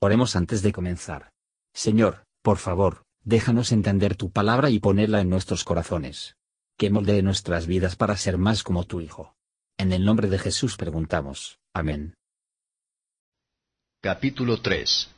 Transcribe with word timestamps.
Oremos 0.00 0.36
antes 0.36 0.62
de 0.62 0.72
comenzar. 0.72 1.30
Señor, 1.72 2.26
por 2.42 2.58
favor, 2.58 3.04
déjanos 3.24 3.72
entender 3.72 4.14
tu 4.14 4.30
palabra 4.30 4.68
y 4.70 4.78
ponerla 4.78 5.20
en 5.20 5.30
nuestros 5.30 5.64
corazones. 5.64 6.36
Que 6.76 6.90
moldee 6.90 7.22
nuestras 7.22 7.66
vidas 7.66 7.96
para 7.96 8.16
ser 8.16 8.36
más 8.36 8.62
como 8.62 8.84
tu 8.84 9.00
Hijo. 9.00 9.34
En 9.78 9.92
el 9.92 10.04
nombre 10.04 10.28
de 10.28 10.38
Jesús 10.38 10.76
preguntamos. 10.76 11.58
Amén. 11.72 12.14
Capítulo 14.02 14.60
3 14.60 15.10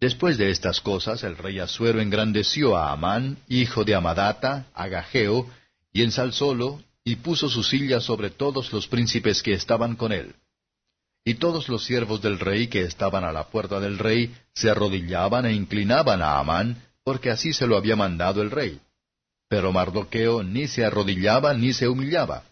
Después 0.00 0.38
de 0.38 0.50
estas 0.50 0.80
cosas, 0.80 1.22
el 1.22 1.36
rey 1.36 1.58
Asuero 1.58 2.00
engrandeció 2.00 2.76
a 2.76 2.92
Amán, 2.92 3.38
hijo 3.48 3.84
de 3.84 3.94
Amadata, 3.94 4.66
Agageo, 4.74 5.48
y 5.92 6.02
ensalzólo, 6.02 6.82
y 7.04 7.16
puso 7.16 7.48
su 7.48 7.62
silla 7.62 8.00
sobre 8.00 8.30
todos 8.30 8.72
los 8.72 8.88
príncipes 8.88 9.42
que 9.42 9.52
estaban 9.52 9.94
con 9.94 10.12
él. 10.12 10.34
Y 11.24 11.34
todos 11.34 11.68
los 11.68 11.84
siervos 11.84 12.20
del 12.20 12.40
rey 12.40 12.66
que 12.66 12.82
estaban 12.82 13.24
a 13.24 13.32
la 13.32 13.44
puerta 13.44 13.78
del 13.78 13.98
rey 13.98 14.34
se 14.54 14.70
arrodillaban 14.70 15.46
e 15.46 15.52
inclinaban 15.52 16.20
a 16.20 16.38
Amán, 16.38 16.82
porque 17.04 17.30
así 17.30 17.52
se 17.52 17.66
lo 17.66 17.76
había 17.76 17.94
mandado 17.94 18.42
el 18.42 18.50
rey. 18.50 18.80
Pero 19.48 19.72
Mardoqueo 19.72 20.42
ni 20.42 20.66
se 20.66 20.84
arrodillaba 20.84 21.54
ni 21.54 21.72
se 21.72 21.88
humillaba. 21.88 22.44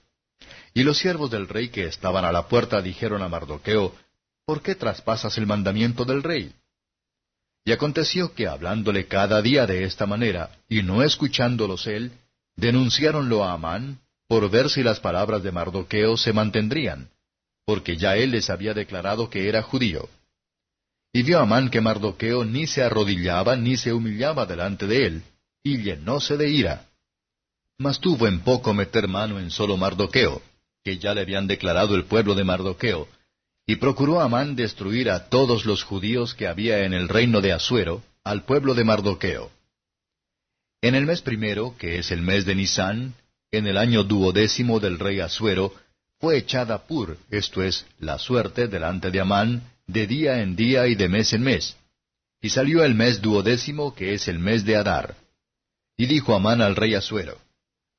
Y 0.72 0.84
los 0.84 0.98
siervos 0.98 1.30
del 1.30 1.48
rey 1.48 1.68
que 1.70 1.86
estaban 1.86 2.24
a 2.24 2.30
la 2.30 2.46
puerta 2.46 2.80
dijeron 2.80 3.22
a 3.22 3.28
Mardoqueo, 3.28 3.92
¿Por 4.46 4.62
qué 4.62 4.74
traspasas 4.74 5.36
el 5.38 5.46
mandamiento 5.46 6.04
del 6.04 6.22
rey? 6.22 6.52
Y 7.64 7.72
aconteció 7.72 8.34
que 8.34 8.46
hablándole 8.46 9.06
cada 9.06 9.42
día 9.42 9.66
de 9.66 9.84
esta 9.84 10.06
manera, 10.06 10.50
y 10.68 10.82
no 10.82 11.02
escuchándolos 11.02 11.86
él, 11.86 12.12
denunciáronlo 12.56 13.44
a 13.44 13.52
Amán, 13.52 14.00
por 14.28 14.48
ver 14.48 14.70
si 14.70 14.82
las 14.82 15.00
palabras 15.00 15.42
de 15.42 15.50
Mardoqueo 15.50 16.16
se 16.16 16.32
mantendrían 16.32 17.10
porque 17.70 17.96
ya 17.96 18.16
él 18.16 18.32
les 18.32 18.50
había 18.50 18.74
declarado 18.74 19.30
que 19.30 19.48
era 19.48 19.62
judío. 19.62 20.08
Y 21.12 21.22
vio 21.22 21.38
Amán 21.38 21.70
que 21.70 21.80
Mardoqueo 21.80 22.44
ni 22.44 22.66
se 22.66 22.82
arrodillaba 22.82 23.54
ni 23.54 23.76
se 23.76 23.92
humillaba 23.92 24.44
delante 24.44 24.88
de 24.88 25.06
él, 25.06 25.22
y 25.62 25.78
llenóse 25.78 26.36
de 26.36 26.50
ira. 26.50 26.88
Mas 27.78 28.00
tuvo 28.00 28.26
en 28.26 28.40
poco 28.40 28.74
meter 28.74 29.06
mano 29.06 29.38
en 29.38 29.52
solo 29.52 29.76
Mardoqueo, 29.76 30.42
que 30.82 30.98
ya 30.98 31.14
le 31.14 31.20
habían 31.20 31.46
declarado 31.46 31.94
el 31.94 32.06
pueblo 32.06 32.34
de 32.34 32.42
Mardoqueo, 32.42 33.06
y 33.68 33.76
procuró 33.76 34.20
Amán 34.20 34.56
destruir 34.56 35.08
a 35.08 35.28
todos 35.28 35.64
los 35.64 35.84
judíos 35.84 36.34
que 36.34 36.48
había 36.48 36.80
en 36.84 36.92
el 36.92 37.08
reino 37.08 37.40
de 37.40 37.52
Asuero, 37.52 38.02
al 38.24 38.42
pueblo 38.46 38.74
de 38.74 38.82
Mardoqueo. 38.82 39.48
En 40.82 40.96
el 40.96 41.06
mes 41.06 41.22
primero, 41.22 41.76
que 41.78 42.00
es 42.00 42.10
el 42.10 42.22
mes 42.22 42.44
de 42.46 42.56
Nisán, 42.56 43.14
en 43.52 43.68
el 43.68 43.76
año 43.76 44.02
duodécimo 44.02 44.80
del 44.80 44.98
rey 44.98 45.20
Asuero, 45.20 45.72
fue 46.20 46.36
echada 46.36 46.86
pur, 46.86 47.16
esto 47.30 47.62
es, 47.62 47.86
la 47.98 48.18
suerte 48.18 48.68
delante 48.68 49.10
de 49.10 49.20
Amán, 49.20 49.62
de 49.86 50.06
día 50.06 50.42
en 50.42 50.54
día 50.54 50.86
y 50.86 50.94
de 50.94 51.08
mes 51.08 51.32
en 51.32 51.42
mes. 51.42 51.76
Y 52.42 52.50
salió 52.50 52.84
el 52.84 52.94
mes 52.94 53.22
duodécimo, 53.22 53.94
que 53.94 54.12
es 54.12 54.28
el 54.28 54.38
mes 54.38 54.64
de 54.66 54.76
Adar. 54.76 55.16
Y 55.96 56.06
dijo 56.06 56.34
Amán 56.34 56.60
al 56.60 56.76
rey 56.76 56.94
Asuero, 56.94 57.38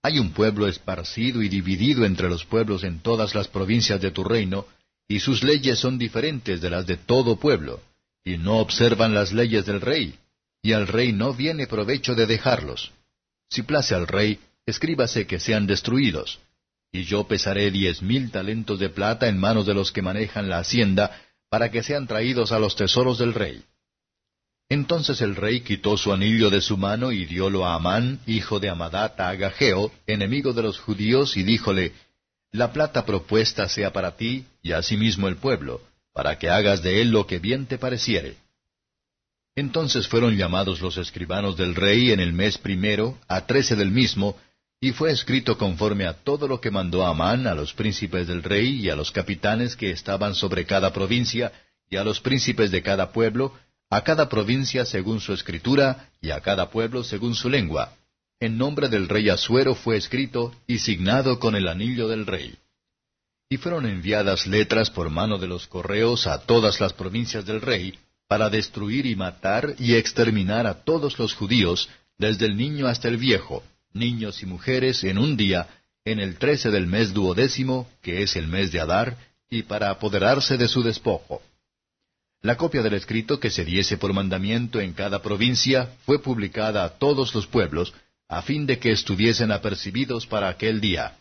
Hay 0.03 0.19
un 0.19 0.33
pueblo 0.33 0.67
esparcido 0.67 1.41
y 1.41 1.49
dividido 1.49 2.05
entre 2.05 2.29
los 2.29 2.45
pueblos 2.45 2.83
en 2.83 2.99
todas 2.99 3.33
las 3.33 3.47
provincias 3.47 3.99
de 3.99 4.11
tu 4.11 4.23
reino, 4.23 4.67
y 5.07 5.19
sus 5.19 5.43
leyes 5.43 5.79
son 5.79 5.97
diferentes 5.97 6.61
de 6.61 6.69
las 6.69 6.85
de 6.85 6.97
todo 6.97 7.37
pueblo, 7.37 7.81
y 8.23 8.37
no 8.37 8.59
observan 8.59 9.15
las 9.15 9.31
leyes 9.31 9.65
del 9.65 9.81
rey, 9.81 10.15
y 10.61 10.73
al 10.73 10.87
rey 10.87 11.11
no 11.11 11.33
viene 11.33 11.65
provecho 11.65 12.13
de 12.13 12.27
dejarlos. 12.27 12.91
Si 13.49 13.63
place 13.63 13.95
al 13.95 14.05
rey, 14.07 14.39
escríbase 14.67 15.25
que 15.25 15.39
sean 15.39 15.65
destruidos 15.65 16.39
y 16.91 17.03
yo 17.03 17.25
pesaré 17.27 17.71
diez 17.71 18.01
mil 18.01 18.31
talentos 18.31 18.79
de 18.79 18.89
plata 18.89 19.27
en 19.27 19.37
manos 19.37 19.65
de 19.65 19.73
los 19.73 19.91
que 19.91 20.01
manejan 20.01 20.49
la 20.49 20.59
hacienda, 20.59 21.21
para 21.49 21.71
que 21.71 21.83
sean 21.83 22.07
traídos 22.07 22.51
a 22.51 22.59
los 22.59 22.75
tesoros 22.75 23.17
del 23.17 23.33
rey. 23.33 23.63
Entonces 24.69 25.19
el 25.21 25.35
rey 25.35 25.61
quitó 25.61 25.97
su 25.97 26.13
anillo 26.13 26.49
de 26.49 26.61
su 26.61 26.77
mano 26.77 27.11
y 27.11 27.25
diólo 27.25 27.65
a 27.65 27.75
Amán, 27.75 28.19
hijo 28.25 28.59
de 28.59 28.69
Amadata 28.69 29.27
Agageo, 29.27 29.91
enemigo 30.07 30.53
de 30.53 30.63
los 30.63 30.79
judíos, 30.79 31.35
y 31.35 31.43
díjole, 31.43 31.91
La 32.53 32.71
plata 32.71 33.05
propuesta 33.05 33.67
sea 33.67 33.91
para 33.91 34.15
ti, 34.15 34.45
y 34.61 34.71
asimismo 34.71 35.27
el 35.27 35.37
pueblo, 35.37 35.81
para 36.13 36.37
que 36.39 36.49
hagas 36.49 36.81
de 36.83 37.01
él 37.01 37.11
lo 37.11 37.27
que 37.27 37.39
bien 37.39 37.65
te 37.65 37.77
pareciere. 37.77 38.37
Entonces 39.55 40.07
fueron 40.07 40.37
llamados 40.37 40.79
los 40.79 40.97
escribanos 40.97 41.57
del 41.57 41.75
rey 41.75 42.11
en 42.11 42.21
el 42.21 42.31
mes 42.31 42.57
primero, 42.57 43.17
a 43.27 43.45
trece 43.45 43.75
del 43.75 43.91
mismo, 43.91 44.37
y 44.83 44.93
fue 44.93 45.11
escrito 45.11 45.59
conforme 45.59 46.07
a 46.07 46.13
todo 46.13 46.47
lo 46.47 46.59
que 46.59 46.71
mandó 46.71 47.05
Amán 47.05 47.45
a 47.45 47.53
los 47.53 47.71
príncipes 47.71 48.27
del 48.27 48.41
rey 48.41 48.79
y 48.79 48.89
a 48.89 48.95
los 48.95 49.11
capitanes 49.11 49.75
que 49.75 49.91
estaban 49.91 50.33
sobre 50.33 50.65
cada 50.65 50.91
provincia, 50.91 51.51
y 51.87 51.97
a 51.97 52.03
los 52.03 52.19
príncipes 52.19 52.71
de 52.71 52.81
cada 52.81 53.11
pueblo, 53.11 53.53
a 53.91 54.03
cada 54.03 54.27
provincia 54.27 54.83
según 54.85 55.21
su 55.21 55.33
escritura, 55.33 56.09
y 56.19 56.31
a 56.31 56.41
cada 56.41 56.71
pueblo 56.71 57.03
según 57.03 57.35
su 57.35 57.47
lengua. 57.47 57.93
En 58.39 58.57
nombre 58.57 58.89
del 58.89 59.07
rey 59.07 59.29
Asuero 59.29 59.75
fue 59.75 59.97
escrito 59.97 60.51
y 60.65 60.79
signado 60.79 61.37
con 61.37 61.55
el 61.55 61.67
anillo 61.67 62.07
del 62.07 62.25
rey. 62.25 62.55
Y 63.49 63.57
fueron 63.57 63.85
enviadas 63.85 64.47
letras 64.47 64.89
por 64.89 65.11
mano 65.11 65.37
de 65.37 65.45
los 65.45 65.67
correos 65.67 66.25
a 66.25 66.41
todas 66.41 66.79
las 66.79 66.93
provincias 66.93 67.45
del 67.45 67.61
rey, 67.61 67.99
para 68.27 68.49
destruir 68.49 69.05
y 69.05 69.15
matar 69.15 69.75
y 69.77 69.93
exterminar 69.93 70.65
a 70.65 70.83
todos 70.83 71.19
los 71.19 71.35
judíos, 71.35 71.87
desde 72.17 72.47
el 72.47 72.57
niño 72.57 72.87
hasta 72.87 73.09
el 73.09 73.17
viejo, 73.17 73.61
niños 73.93 74.41
y 74.41 74.45
mujeres 74.45 75.03
en 75.03 75.17
un 75.17 75.37
día, 75.37 75.67
en 76.05 76.19
el 76.19 76.37
trece 76.37 76.71
del 76.71 76.87
mes 76.87 77.13
duodécimo, 77.13 77.87
que 78.01 78.23
es 78.23 78.35
el 78.35 78.47
mes 78.47 78.71
de 78.71 78.79
Adar, 78.79 79.17
y 79.49 79.63
para 79.63 79.89
apoderarse 79.89 80.57
de 80.57 80.67
su 80.67 80.81
despojo. 80.81 81.41
La 82.41 82.57
copia 82.57 82.81
del 82.81 82.95
escrito 82.95 83.39
que 83.39 83.51
se 83.51 83.63
diese 83.63 83.97
por 83.97 84.13
mandamiento 84.13 84.79
en 84.79 84.93
cada 84.93 85.21
provincia 85.21 85.89
fue 86.05 86.21
publicada 86.21 86.83
a 86.83 86.89
todos 86.97 87.35
los 87.35 87.45
pueblos, 87.45 87.93
a 88.27 88.41
fin 88.41 88.65
de 88.65 88.79
que 88.79 88.91
estuviesen 88.91 89.51
apercibidos 89.51 90.25
para 90.25 90.49
aquel 90.49 90.81
día. 90.81 91.17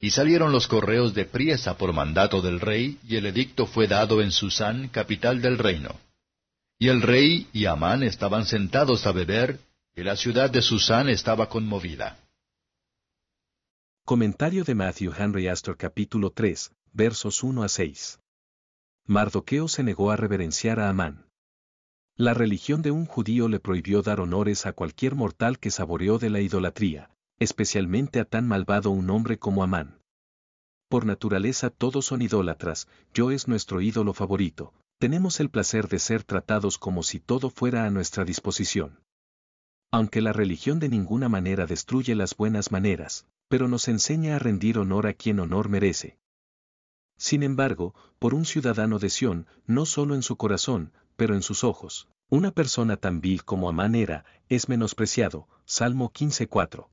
Y 0.00 0.10
salieron 0.10 0.50
los 0.50 0.66
correos 0.66 1.14
de 1.14 1.24
priesa 1.24 1.76
por 1.76 1.92
mandato 1.92 2.40
del 2.40 2.60
rey, 2.60 2.98
y 3.06 3.16
el 3.16 3.26
edicto 3.26 3.66
fue 3.66 3.86
dado 3.86 4.20
en 4.20 4.32
Susán, 4.32 4.88
capital 4.88 5.40
del 5.40 5.58
reino. 5.58 6.00
Y 6.78 6.88
el 6.88 7.02
rey 7.02 7.48
y 7.52 7.66
Amán 7.66 8.02
estaban 8.02 8.46
sentados 8.46 9.06
a 9.06 9.12
beber, 9.12 9.58
y 9.98 10.04
la 10.04 10.14
ciudad 10.14 10.48
de 10.48 10.62
Susán 10.62 11.08
estaba 11.08 11.48
conmovida. 11.48 12.24
Comentario 14.04 14.62
de 14.62 14.76
Matthew 14.76 15.12
Henry 15.18 15.48
Astor 15.48 15.76
capítulo 15.76 16.30
3, 16.30 16.70
versos 16.92 17.42
1 17.42 17.64
a 17.64 17.68
6. 17.68 18.20
Mardoqueo 19.06 19.66
se 19.66 19.82
negó 19.82 20.12
a 20.12 20.16
reverenciar 20.16 20.78
a 20.78 20.88
Amán. 20.88 21.26
La 22.14 22.32
religión 22.32 22.80
de 22.80 22.92
un 22.92 23.06
judío 23.06 23.48
le 23.48 23.58
prohibió 23.58 24.02
dar 24.02 24.20
honores 24.20 24.66
a 24.66 24.72
cualquier 24.72 25.16
mortal 25.16 25.58
que 25.58 25.72
saboreó 25.72 26.20
de 26.20 26.30
la 26.30 26.38
idolatría, 26.38 27.10
especialmente 27.40 28.20
a 28.20 28.24
tan 28.24 28.46
malvado 28.46 28.90
un 28.90 29.10
hombre 29.10 29.40
como 29.40 29.64
Amán. 29.64 29.98
Por 30.88 31.06
naturaleza 31.06 31.70
todos 31.70 32.06
son 32.06 32.22
idólatras, 32.22 32.86
yo 33.12 33.32
es 33.32 33.48
nuestro 33.48 33.80
ídolo 33.80 34.12
favorito, 34.14 34.74
tenemos 35.00 35.40
el 35.40 35.50
placer 35.50 35.88
de 35.88 35.98
ser 35.98 36.22
tratados 36.22 36.78
como 36.78 37.02
si 37.02 37.18
todo 37.18 37.50
fuera 37.50 37.84
a 37.84 37.90
nuestra 37.90 38.24
disposición. 38.24 39.00
Aunque 39.90 40.20
la 40.20 40.32
religión 40.32 40.78
de 40.78 40.88
ninguna 40.88 41.28
manera 41.28 41.66
destruye 41.66 42.14
las 42.14 42.36
buenas 42.36 42.70
maneras, 42.70 43.26
pero 43.48 43.68
nos 43.68 43.88
enseña 43.88 44.36
a 44.36 44.38
rendir 44.38 44.78
honor 44.78 45.06
a 45.06 45.14
quien 45.14 45.40
honor 45.40 45.68
merece. 45.68 46.18
Sin 47.16 47.42
embargo, 47.42 47.94
por 48.18 48.34
un 48.34 48.44
ciudadano 48.44 48.98
de 48.98 49.10
Sión, 49.10 49.46
no 49.66 49.86
solo 49.86 50.14
en 50.14 50.22
su 50.22 50.36
corazón, 50.36 50.92
pero 51.16 51.34
en 51.34 51.42
sus 51.42 51.64
ojos, 51.64 52.08
una 52.28 52.52
persona 52.52 52.96
tan 52.96 53.20
vil 53.20 53.44
como 53.44 53.68
Amán 53.68 53.94
era, 53.94 54.24
es 54.48 54.68
menospreciado. 54.68 55.48
Salmo 55.64 56.12
15:4. 56.12 56.90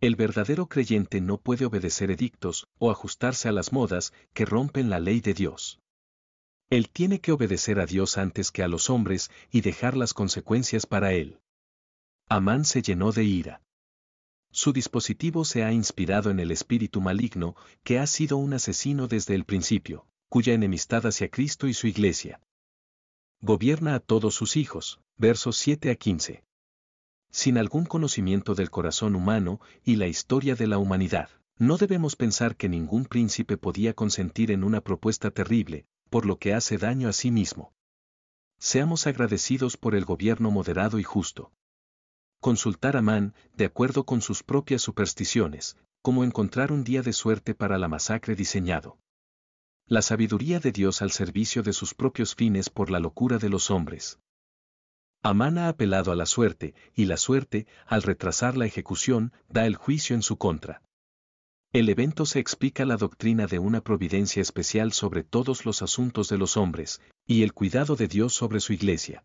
El 0.00 0.16
verdadero 0.16 0.66
creyente 0.66 1.20
no 1.20 1.38
puede 1.38 1.66
obedecer 1.66 2.10
edictos 2.10 2.68
o 2.78 2.90
ajustarse 2.90 3.48
a 3.48 3.52
las 3.52 3.72
modas 3.72 4.12
que 4.32 4.44
rompen 4.44 4.88
la 4.88 5.00
ley 5.00 5.20
de 5.20 5.34
Dios. 5.34 5.80
Él 6.70 6.88
tiene 6.88 7.20
que 7.20 7.32
obedecer 7.32 7.80
a 7.80 7.86
Dios 7.86 8.16
antes 8.16 8.50
que 8.50 8.62
a 8.62 8.68
los 8.68 8.90
hombres 8.90 9.30
y 9.50 9.60
dejar 9.60 9.96
las 9.96 10.14
consecuencias 10.14 10.86
para 10.86 11.12
él. 11.12 11.40
Amán 12.30 12.66
se 12.66 12.82
llenó 12.82 13.10
de 13.10 13.24
ira. 13.24 13.62
Su 14.50 14.74
dispositivo 14.74 15.46
se 15.46 15.64
ha 15.64 15.72
inspirado 15.72 16.30
en 16.30 16.40
el 16.40 16.50
espíritu 16.50 17.00
maligno, 17.00 17.56
que 17.84 17.98
ha 17.98 18.06
sido 18.06 18.36
un 18.36 18.52
asesino 18.52 19.08
desde 19.08 19.34
el 19.34 19.46
principio, 19.46 20.06
cuya 20.28 20.52
enemistad 20.52 21.06
hacia 21.06 21.30
Cristo 21.30 21.68
y 21.68 21.72
su 21.72 21.86
iglesia. 21.86 22.42
Gobierna 23.40 23.94
a 23.94 24.00
todos 24.00 24.34
sus 24.34 24.58
hijos, 24.58 25.00
versos 25.16 25.56
7 25.56 25.90
a 25.90 25.94
15. 25.94 26.44
Sin 27.30 27.56
algún 27.56 27.86
conocimiento 27.86 28.54
del 28.54 28.70
corazón 28.70 29.14
humano 29.16 29.60
y 29.82 29.96
la 29.96 30.06
historia 30.06 30.54
de 30.54 30.66
la 30.66 30.76
humanidad, 30.76 31.30
no 31.56 31.78
debemos 31.78 32.14
pensar 32.14 32.56
que 32.56 32.68
ningún 32.68 33.06
príncipe 33.06 33.56
podía 33.56 33.94
consentir 33.94 34.50
en 34.50 34.64
una 34.64 34.82
propuesta 34.82 35.30
terrible, 35.30 35.86
por 36.10 36.26
lo 36.26 36.38
que 36.38 36.52
hace 36.52 36.76
daño 36.76 37.08
a 37.08 37.14
sí 37.14 37.30
mismo. 37.30 37.72
Seamos 38.58 39.06
agradecidos 39.06 39.78
por 39.78 39.94
el 39.94 40.04
gobierno 40.04 40.50
moderado 40.50 40.98
y 40.98 41.04
justo 41.04 41.52
consultar 42.40 42.96
a 42.96 43.02
Man, 43.02 43.34
de 43.54 43.64
acuerdo 43.64 44.04
con 44.04 44.20
sus 44.20 44.42
propias 44.42 44.82
supersticiones, 44.82 45.76
como 46.02 46.24
encontrar 46.24 46.72
un 46.72 46.84
día 46.84 47.02
de 47.02 47.12
suerte 47.12 47.54
para 47.54 47.78
la 47.78 47.88
masacre 47.88 48.34
diseñado. 48.34 48.98
La 49.86 50.02
sabiduría 50.02 50.60
de 50.60 50.70
Dios 50.70 51.02
al 51.02 51.10
servicio 51.10 51.62
de 51.62 51.72
sus 51.72 51.94
propios 51.94 52.34
fines 52.34 52.70
por 52.70 52.90
la 52.90 53.00
locura 53.00 53.38
de 53.38 53.48
los 53.48 53.70
hombres. 53.70 54.18
Amán 55.22 55.58
ha 55.58 55.68
apelado 55.68 56.12
a 56.12 56.16
la 56.16 56.26
suerte, 56.26 56.74
y 56.94 57.06
la 57.06 57.16
suerte, 57.16 57.66
al 57.86 58.02
retrasar 58.02 58.56
la 58.56 58.66
ejecución, 58.66 59.32
da 59.48 59.66
el 59.66 59.74
juicio 59.74 60.14
en 60.14 60.22
su 60.22 60.36
contra. 60.38 60.82
El 61.72 61.88
evento 61.88 62.24
se 62.24 62.38
explica 62.38 62.84
la 62.84 62.96
doctrina 62.96 63.46
de 63.46 63.58
una 63.58 63.82
providencia 63.82 64.40
especial 64.40 64.92
sobre 64.92 65.24
todos 65.24 65.66
los 65.66 65.82
asuntos 65.82 66.28
de 66.28 66.38
los 66.38 66.56
hombres, 66.56 67.00
y 67.26 67.42
el 67.42 67.52
cuidado 67.52 67.96
de 67.96 68.08
Dios 68.08 68.32
sobre 68.32 68.60
su 68.60 68.72
iglesia. 68.72 69.24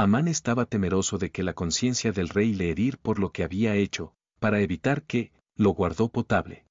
Amán 0.00 0.28
estaba 0.28 0.64
temeroso 0.64 1.18
de 1.18 1.30
que 1.30 1.42
la 1.42 1.52
conciencia 1.52 2.10
del 2.10 2.30
rey 2.30 2.54
le 2.54 2.70
herir 2.70 2.96
por 2.96 3.18
lo 3.18 3.32
que 3.32 3.44
había 3.44 3.74
hecho, 3.74 4.14
para 4.38 4.62
evitar 4.62 5.02
que, 5.02 5.30
lo 5.56 5.72
guardó 5.72 6.08
potable. 6.08 6.64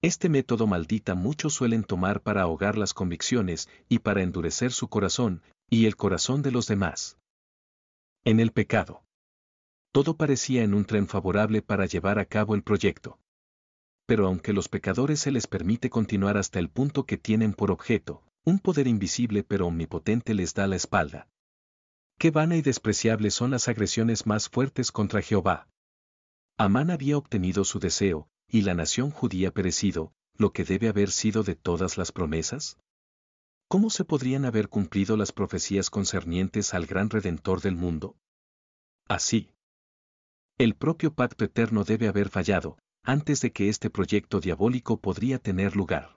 Este 0.00 0.28
método 0.28 0.68
maldita 0.68 1.16
muchos 1.16 1.54
suelen 1.54 1.82
tomar 1.82 2.20
para 2.20 2.42
ahogar 2.42 2.78
las 2.78 2.94
convicciones 2.94 3.68
y 3.88 3.98
para 3.98 4.22
endurecer 4.22 4.70
su 4.70 4.86
corazón, 4.86 5.42
y 5.68 5.86
el 5.86 5.96
corazón 5.96 6.42
de 6.42 6.52
los 6.52 6.68
demás. 6.68 7.18
En 8.24 8.38
el 8.38 8.52
pecado. 8.52 9.02
Todo 9.90 10.16
parecía 10.16 10.62
en 10.62 10.72
un 10.72 10.84
tren 10.84 11.08
favorable 11.08 11.62
para 11.62 11.86
llevar 11.86 12.20
a 12.20 12.26
cabo 12.26 12.54
el 12.54 12.62
proyecto 12.62 13.18
pero 14.06 14.28
aunque 14.28 14.52
los 14.52 14.68
pecadores 14.68 15.18
se 15.18 15.32
les 15.32 15.48
permite 15.48 15.90
continuar 15.90 16.36
hasta 16.36 16.60
el 16.60 16.68
punto 16.68 17.06
que 17.06 17.16
tienen 17.16 17.52
por 17.54 17.72
objeto, 17.72 18.22
un 18.44 18.60
poder 18.60 18.86
invisible 18.86 19.42
pero 19.42 19.66
omnipotente 19.66 20.32
les 20.32 20.54
da 20.54 20.68
la 20.68 20.76
espalda. 20.76 21.26
Qué 22.18 22.30
vana 22.30 22.56
y 22.56 22.62
despreciable 22.62 23.30
son 23.30 23.50
las 23.50 23.68
agresiones 23.68 24.26
más 24.26 24.48
fuertes 24.48 24.90
contra 24.90 25.20
Jehová. 25.20 25.68
Amán 26.56 26.90
había 26.90 27.18
obtenido 27.18 27.64
su 27.64 27.78
deseo, 27.78 28.28
y 28.48 28.62
la 28.62 28.74
nación 28.74 29.10
judía 29.10 29.52
perecido, 29.52 30.12
lo 30.38 30.52
que 30.52 30.64
debe 30.64 30.88
haber 30.88 31.10
sido 31.10 31.42
de 31.42 31.54
todas 31.54 31.98
las 31.98 32.12
promesas. 32.12 32.78
¿Cómo 33.68 33.90
se 33.90 34.04
podrían 34.04 34.44
haber 34.44 34.68
cumplido 34.68 35.16
las 35.16 35.32
profecías 35.32 35.90
concernientes 35.90 36.72
al 36.72 36.86
gran 36.86 37.10
Redentor 37.10 37.60
del 37.60 37.76
mundo? 37.76 38.16
Así. 39.08 39.50
El 40.56 40.74
propio 40.74 41.12
pacto 41.12 41.44
eterno 41.44 41.84
debe 41.84 42.08
haber 42.08 42.30
fallado, 42.30 42.78
antes 43.02 43.40
de 43.40 43.52
que 43.52 43.68
este 43.68 43.90
proyecto 43.90 44.40
diabólico 44.40 45.00
podría 45.00 45.38
tener 45.38 45.76
lugar. 45.76 46.16